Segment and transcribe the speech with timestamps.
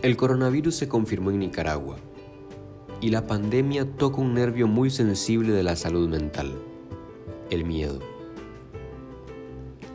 [0.00, 1.96] El coronavirus se confirmó en Nicaragua
[3.00, 6.52] y la pandemia toca un nervio muy sensible de la salud mental,
[7.50, 7.98] el miedo.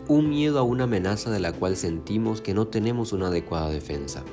[0.10, 4.24] Un miedo a una amenaza de la cual sentimos que no tenemos una adecuada defensa.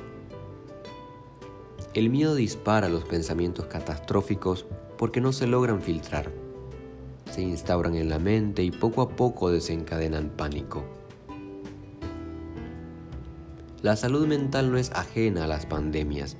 [1.93, 4.65] El miedo dispara los pensamientos catastróficos
[4.97, 6.33] porque no se logran filtrar.
[7.31, 10.83] Se instauran en la mente y poco a poco desencadenan pánico.
[13.81, 16.37] La salud mental no es ajena a las pandemias,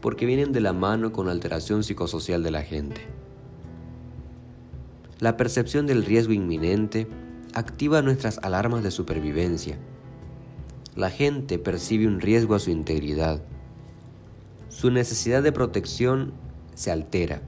[0.00, 3.02] porque vienen de la mano con la alteración psicosocial de la gente.
[5.20, 7.06] La percepción del riesgo inminente
[7.52, 9.78] activa nuestras alarmas de supervivencia.
[10.96, 13.42] La gente percibe un riesgo a su integridad.
[14.70, 16.32] Su necesidad de protección
[16.74, 17.42] se altera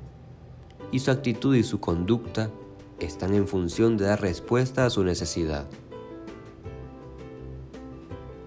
[0.92, 2.50] y su actitud y su conducta
[3.00, 5.66] están en función de dar respuesta a su necesidad.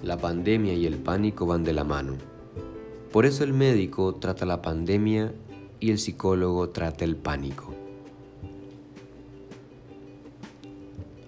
[0.02, 2.16] La pandemia y el pánico van de la mano.
[3.12, 5.34] Por eso el médico trata la pandemia
[5.80, 7.74] y el psicólogo trata el pánico.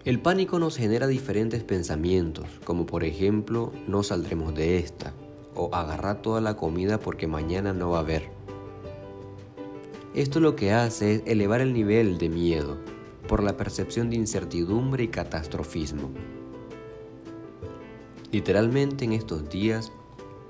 [0.06, 5.14] El pánico nos genera diferentes pensamientos, como por ejemplo, no saldremos de esta,
[5.54, 8.30] o agarrar toda la comida porque mañana no va a haber.
[10.16, 12.78] Esto lo que hace es elevar el nivel de miedo
[13.28, 16.10] por la percepción de incertidumbre y catastrofismo.
[18.32, 19.92] Literalmente en estos días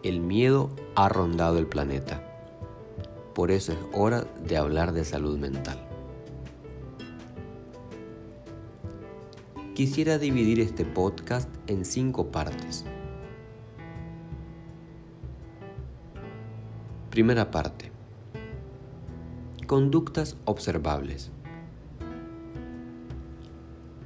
[0.03, 2.23] el miedo ha rondado el planeta.
[3.33, 5.79] Por eso es hora de hablar de salud mental.
[9.73, 12.85] Quisiera dividir este podcast en cinco partes.
[17.09, 17.91] Primera parte.
[19.65, 21.31] Conductas observables.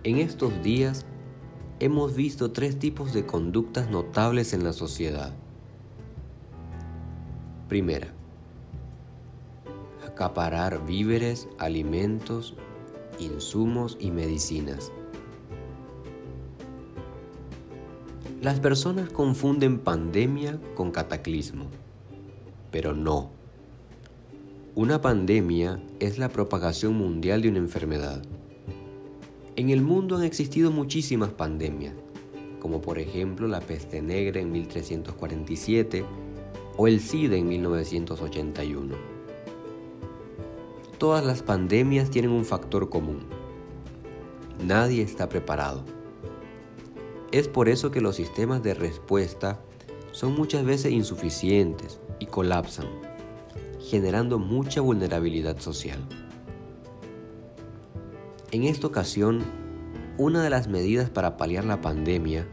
[0.03, 1.05] En estos días
[1.79, 5.33] hemos visto tres tipos de conductas notables en la sociedad.
[7.67, 8.13] Primera,
[10.05, 12.55] acaparar víveres, alimentos,
[13.19, 14.91] insumos y medicinas.
[18.41, 21.65] Las personas confunden pandemia con cataclismo,
[22.71, 23.31] pero no.
[24.75, 28.21] Una pandemia es la propagación mundial de una enfermedad.
[29.57, 31.93] En el mundo han existido muchísimas pandemias,
[32.59, 36.03] como por ejemplo la peste negra en 1347
[36.75, 38.95] o el SIDA en 1981.
[40.97, 43.19] Todas las pandemias tienen un factor común.
[44.61, 45.85] Nadie está preparado.
[47.31, 49.61] Es por eso que los sistemas de respuesta
[50.11, 52.87] son muchas veces insuficientes y colapsan,
[53.79, 56.05] generando mucha vulnerabilidad social.
[58.51, 59.43] En esta ocasión,
[60.17, 62.47] una de las medidas para paliar la pandemia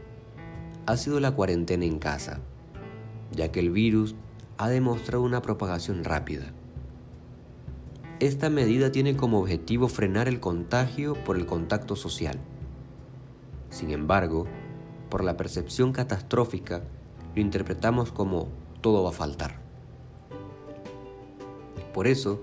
[0.87, 2.39] ha sido la cuarentena en casa,
[3.31, 4.15] ya que el virus
[4.57, 6.51] ha demostrado una propagación rápida.
[8.19, 12.39] Esta medida tiene como objetivo frenar el contagio por el contacto social.
[13.69, 14.47] Sin embargo,
[15.09, 16.81] por la percepción catastrófica,
[17.35, 18.47] lo interpretamos como
[18.81, 19.61] todo va a faltar.
[21.93, 22.41] Por eso,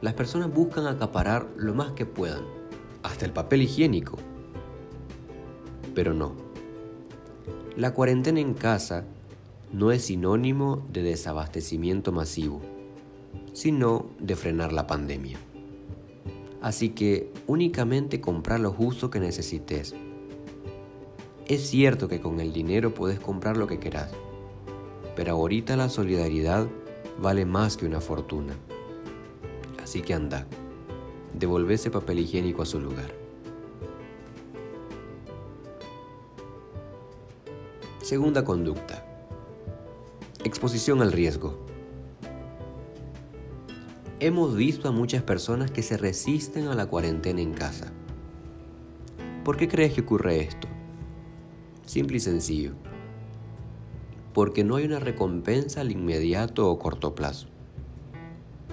[0.00, 2.55] las personas buscan acaparar lo más que puedan
[3.06, 4.18] hasta el papel higiénico.
[5.94, 6.34] Pero no.
[7.76, 9.04] La cuarentena en casa
[9.72, 12.60] no es sinónimo de desabastecimiento masivo,
[13.52, 15.38] sino de frenar la pandemia.
[16.60, 19.94] Así que únicamente comprar lo justo que necesites.
[21.46, 24.10] Es cierto que con el dinero puedes comprar lo que quieras,
[25.14, 26.66] pero ahorita la solidaridad
[27.22, 28.54] vale más que una fortuna.
[29.82, 30.46] Así que anda
[31.36, 33.12] devolver ese papel higiénico a su lugar.
[38.00, 39.04] Segunda conducta.
[40.44, 41.58] Exposición al riesgo.
[44.18, 47.92] Hemos visto a muchas personas que se resisten a la cuarentena en casa.
[49.44, 50.68] ¿Por qué crees que ocurre esto?
[51.84, 52.72] Simple y sencillo.
[54.32, 57.48] Porque no hay una recompensa al inmediato o corto plazo.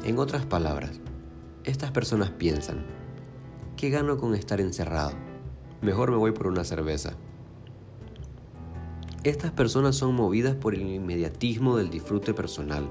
[0.06, 1.00] En otras palabras,
[1.64, 2.86] estas personas piensan,
[3.78, 5.14] ¿qué gano con estar encerrado?
[5.82, 7.14] Mejor me voy por una cerveza.
[9.24, 12.90] Estas personas son movidas por el inmediatismo del disfrute personal,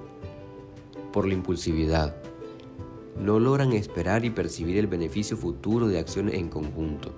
[1.12, 2.16] por la impulsividad.
[3.18, 7.14] No logran esperar y percibir el beneficio futuro de acciones en conjunto.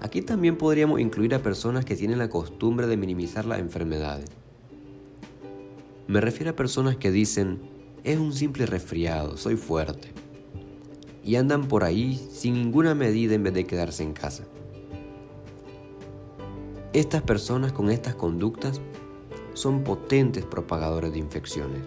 [0.00, 4.30] Aquí también podríamos incluir a personas que tienen la costumbre de minimizar las enfermedades.
[6.08, 7.60] Me refiero a personas que dicen,
[8.04, 10.12] es un simple resfriado, soy fuerte.
[11.24, 14.44] Y andan por ahí sin ninguna medida en vez de quedarse en casa.
[16.92, 18.80] Estas personas con estas conductas
[19.54, 21.82] son potentes propagadores de infecciones.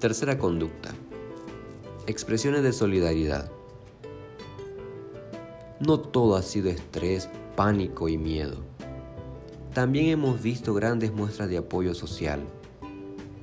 [0.00, 0.94] Tercera conducta.
[2.06, 3.50] Expresiones de solidaridad.
[5.80, 8.75] No todo ha sido estrés, pánico y miedo.
[9.76, 12.40] También hemos visto grandes muestras de apoyo social,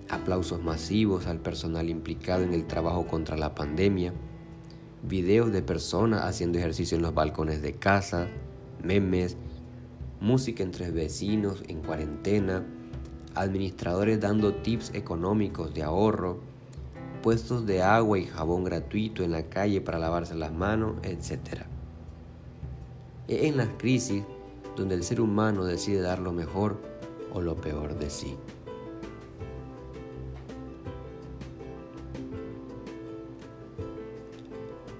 [0.09, 4.13] aplausos masivos al personal implicado en el trabajo contra la pandemia,
[5.03, 8.29] videos de personas haciendo ejercicio en los balcones de casa,
[8.81, 9.37] memes,
[10.21, 12.65] música entre vecinos en cuarentena,
[13.35, 16.39] administradores dando tips económicos de ahorro,
[17.21, 21.61] puestos de agua y jabón gratuito en la calle para lavarse las manos, etc.
[23.27, 24.23] Es en las crisis
[24.75, 26.81] donde el ser humano decide dar lo mejor
[27.31, 28.35] o lo peor de sí.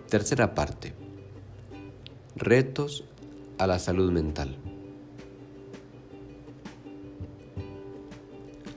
[0.10, 0.94] Tercera parte.
[2.36, 3.04] Retos
[3.58, 4.58] a la salud mental.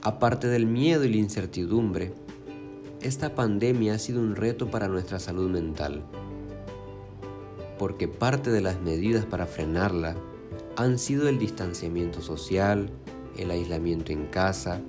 [0.01, 2.13] Aparte del miedo y la incertidumbre,
[3.01, 6.01] esta pandemia ha sido un reto para nuestra salud mental,
[7.77, 10.15] porque parte de las medidas para frenarla
[10.77, 12.91] han sido el distanciamiento social,
[13.35, 14.79] el aislamiento en casa,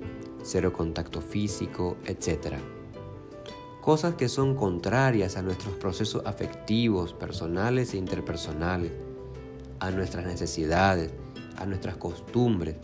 [0.43, 2.57] cero contacto físico, etc.
[3.81, 8.91] Cosas que son contrarias a nuestros procesos afectivos, personales e interpersonales,
[9.79, 11.11] a nuestras necesidades,
[11.57, 12.75] a nuestras costumbres.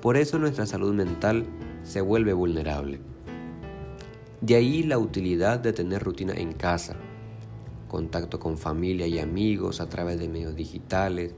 [0.00, 1.46] Por eso nuestra salud mental
[1.82, 3.00] se vuelve vulnerable.
[4.40, 6.94] De ahí la utilidad de tener rutina en casa,
[7.88, 11.34] contacto con familia y amigos a través de medios digitales,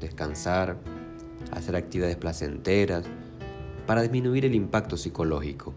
[0.00, 0.76] descansar,
[1.52, 3.04] hacer actividades placenteras,
[3.86, 5.72] para disminuir el impacto psicológico.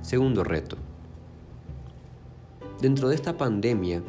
[0.00, 0.76] Segundo reto.
[2.80, 4.02] Dentro de esta pandemia,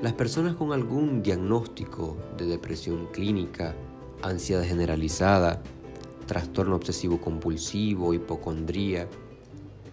[0.00, 3.74] las personas con algún diagnóstico de depresión clínica,
[4.22, 5.60] ansiedad generalizada,
[6.26, 9.08] trastorno obsesivo compulsivo, hipocondría,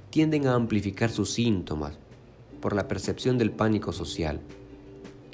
[0.09, 1.97] tienden a amplificar sus síntomas
[2.61, 4.39] por la percepción del pánico social,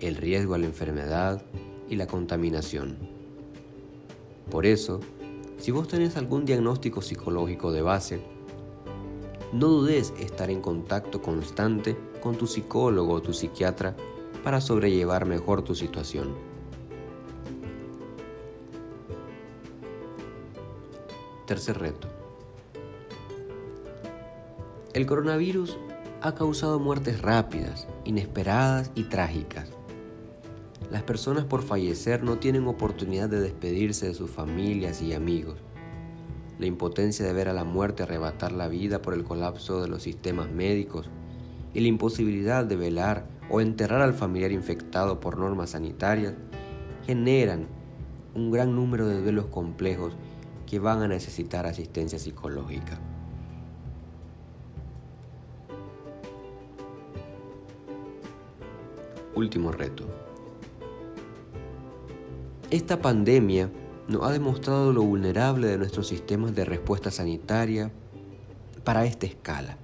[0.07, 1.43] el riesgo a la enfermedad
[1.89, 2.97] y la contaminación.
[4.51, 4.99] Por eso,
[5.57, 8.21] si vos tenés algún diagnóstico psicológico de base,
[9.53, 13.95] no dudes estar en contacto constante con tu psicólogo o tu psiquiatra
[14.43, 16.35] para sobrellevar mejor tu situación.
[21.47, 22.09] Tercer reto.
[24.93, 25.77] El coronavirus
[26.21, 29.69] ha causado muertes rápidas, inesperadas y trágicas.
[30.91, 35.57] Las personas por fallecer no tienen oportunidad de despedirse de sus familias y amigos.
[36.59, 40.03] La impotencia de ver a la muerte arrebatar la vida por el colapso de los
[40.03, 41.09] sistemas médicos
[41.73, 46.35] y la imposibilidad de velar o enterrar al familiar infectado por normas sanitarias
[47.05, 47.67] generan
[48.35, 50.13] un gran número de duelos complejos
[50.65, 52.99] que van a necesitar asistencia psicológica.
[59.35, 60.22] Último reto.
[62.73, 63.69] Esta pandemia
[64.07, 67.91] nos ha demostrado lo vulnerable de nuestros sistemas de respuesta sanitaria
[68.83, 69.77] para esta escala.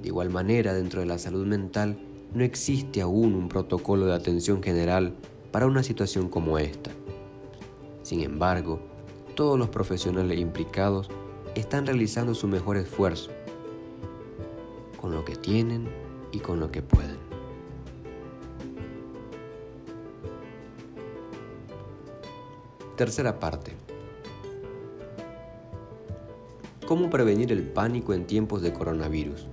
[0.00, 1.98] De igual manera, dentro de la salud mental,
[2.32, 5.16] no existe aún un protocolo de atención general
[5.50, 6.92] para una situación como esta.
[8.04, 8.78] Sin embargo,
[9.34, 11.08] todos los profesionales implicados
[11.56, 13.32] están realizando su mejor esfuerzo,
[15.00, 15.88] con lo que tienen
[16.30, 17.19] y con lo que pueden.
[23.00, 23.72] Tercera parte.
[26.86, 29.46] ¿Cómo prevenir el pánico en tiempos de coronavirus?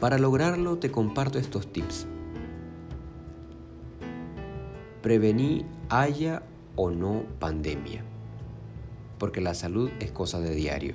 [0.00, 2.06] Para lograrlo te comparto estos tips.
[5.00, 6.42] Prevení haya
[6.76, 8.04] o no pandemia,
[9.16, 10.94] porque la salud es cosa de diario.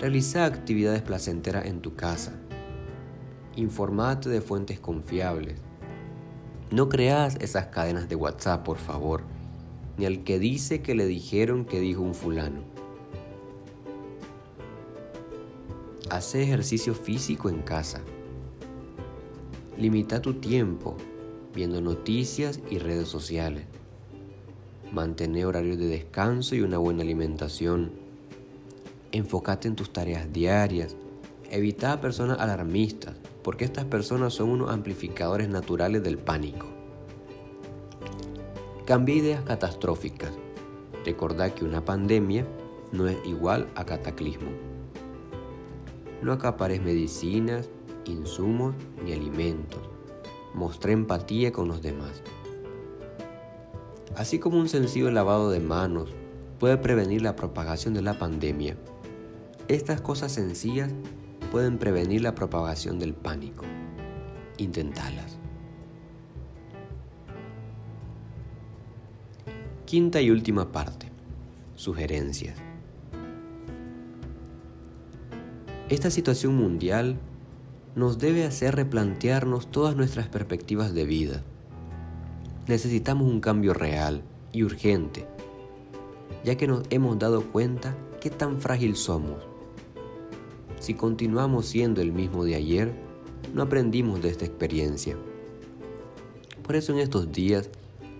[0.00, 2.32] Realiza actividades placenteras en tu casa.
[3.56, 5.60] Informate de fuentes confiables.
[6.74, 9.22] No creas esas cadenas de WhatsApp, por favor,
[9.96, 12.62] ni al que dice que le dijeron que dijo un fulano.
[16.10, 18.00] Hace ejercicio físico en casa.
[19.78, 20.96] Limita tu tiempo
[21.54, 23.66] viendo noticias y redes sociales.
[24.90, 27.92] Mantén horarios de descanso y una buena alimentación.
[29.12, 30.96] Enfócate en tus tareas diarias.
[31.52, 33.14] Evita a personas alarmistas,
[33.44, 36.66] porque estas personas son unos amplificadores naturales del pánico.
[38.84, 40.32] Cambia ideas catastróficas.
[41.04, 42.44] Recordá que una pandemia
[42.90, 44.50] no es igual a cataclismo
[46.24, 47.68] no acapares medicinas
[48.06, 48.74] insumos
[49.04, 49.80] ni alimentos.
[50.54, 52.22] Mostré empatía con los demás.
[54.16, 56.10] Así como un sencillo lavado de manos
[56.58, 58.76] puede prevenir la propagación de la pandemia,
[59.68, 60.92] estas cosas sencillas
[61.54, 63.64] pueden prevenir la propagación del pánico.
[64.58, 65.38] Intentalas.
[69.84, 71.12] Quinta y última parte.
[71.76, 72.58] Sugerencias.
[75.88, 77.18] Esta situación mundial
[77.94, 81.44] nos debe hacer replantearnos todas nuestras perspectivas de vida.
[82.66, 85.24] Necesitamos un cambio real y urgente,
[86.42, 89.53] ya que nos hemos dado cuenta qué tan frágil somos.
[90.84, 92.92] Si continuamos siendo el mismo de ayer,
[93.54, 95.16] no aprendimos de esta experiencia.
[96.62, 97.70] Por eso en estos días,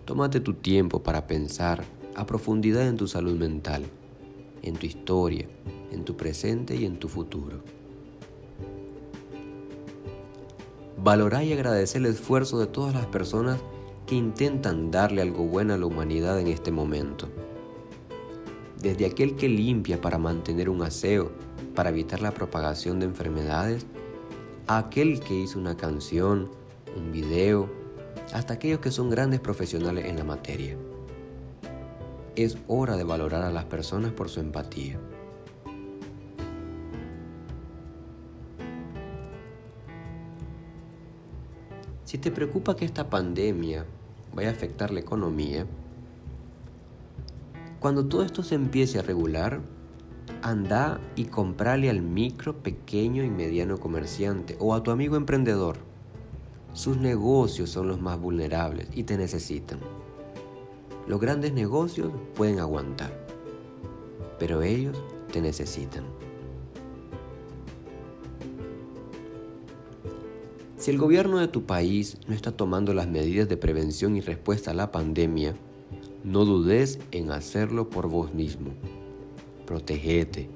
[0.07, 3.85] tómate tu tiempo para pensar a profundidad en tu salud mental,
[4.63, 5.47] en tu historia,
[5.93, 7.63] en tu presente y en tu futuro.
[10.97, 13.61] Valorar y agradecer el esfuerzo de todas las personas
[14.07, 17.29] que intentan darle algo bueno a la humanidad en este momento.
[18.81, 21.31] Desde aquel que limpia para mantener un aseo,
[21.75, 23.87] para evitar la propagación de enfermedades,
[24.67, 26.51] a aquel que hizo una canción,
[26.97, 27.69] un video,
[28.33, 30.77] hasta aquellos que son grandes profesionales en la materia.
[32.37, 34.99] Es hora de valorar a las personas por su empatía.
[42.05, 43.85] Si te preocupa que esta pandemia
[44.35, 45.67] vaya a afectar la economía,
[47.81, 49.61] cuando todo esto se empiece a regular,
[50.45, 55.79] anda y comprale al micro, pequeño y mediano comerciante o a tu amigo emprendedor.
[56.75, 59.79] Sus negocios son los más vulnerables y te necesitan.
[61.09, 63.27] Los grandes negocios pueden aguantar,
[64.39, 66.05] pero ellos te necesitan.
[70.77, 74.73] Si el gobierno de tu país no está tomando las medidas de prevención y respuesta
[74.73, 75.57] a la pandemia,
[76.23, 78.73] no dudes en hacerlo por vos mismo.
[79.67, 80.49] Protégete.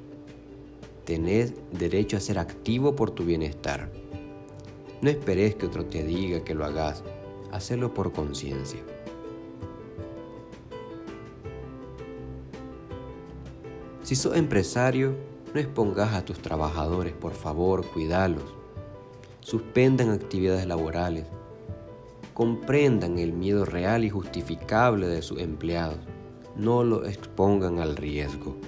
[1.04, 3.90] Tenés derecho a ser activo por tu bienestar.
[5.00, 7.02] No esperes que otro te diga que lo hagas.
[7.52, 8.80] Hacelo por conciencia.
[14.02, 15.14] Si sos empresario,
[15.54, 18.58] no expongas a tus trabajadores, por favor, cuidalos
[19.48, 21.24] suspendan actividades laborales,
[22.34, 25.96] comprendan el miedo real y justificable de sus empleados,
[26.54, 28.58] no lo expongan al riesgo.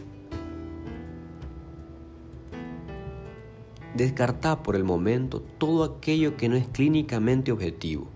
[3.94, 8.06] Descarta por el momento todo aquello que no es clínicamente objetivo.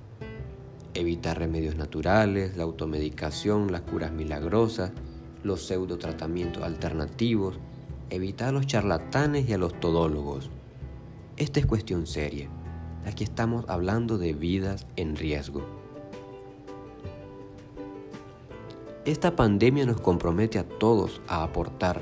[0.94, 4.92] Evita remedios naturales, la automedicación, las curas milagrosas,
[5.42, 7.58] los pseudotratamientos alternativos.
[8.08, 10.48] Evita a los charlatanes y a los todólogos.
[11.36, 12.48] Esta es cuestión seria.
[13.04, 15.66] Aquí estamos hablando de vidas en riesgo.
[19.04, 22.00] Esta pandemia nos compromete a todos a aportar,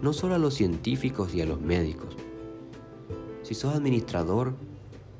[0.00, 2.16] no solo a los científicos y a los médicos.
[3.52, 4.54] Si sos administrador,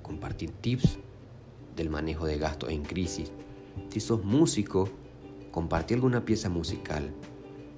[0.02, 0.96] compartir tips
[1.76, 3.30] del manejo de gastos en crisis.
[3.90, 4.88] Si sos músico,
[5.50, 7.12] compartir alguna pieza musical.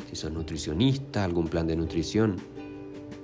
[0.09, 2.37] Si sos nutricionista, algún plan de nutrición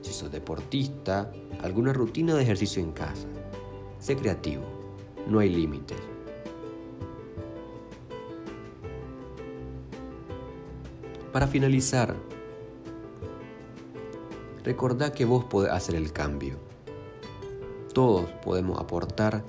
[0.02, 1.30] si sos deportista,
[1.62, 3.28] alguna rutina de ejercicio en casa.
[4.00, 4.64] Sé creativo,
[5.28, 5.98] no hay límites.
[11.32, 12.16] Para finalizar,
[14.64, 16.69] recordá que vos podés hacer el cambio.
[17.92, 19.42] Todos podemos aportar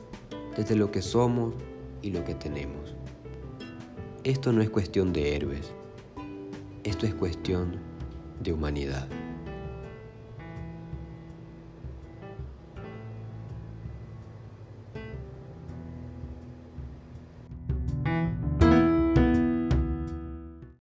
[0.58, 1.54] desde lo que somos
[2.02, 2.96] y lo que tenemos.
[4.24, 5.72] Esto no es cuestión de héroes,
[6.84, 7.78] esto es cuestión
[8.40, 9.08] de humanidad.